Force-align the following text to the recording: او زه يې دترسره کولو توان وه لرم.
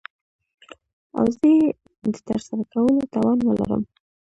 او 1.17 1.23
زه 1.35 1.47
يې 1.55 1.63
دترسره 2.13 2.63
کولو 2.71 3.09
توان 3.13 3.39
وه 3.43 3.53
لرم. 3.59 3.83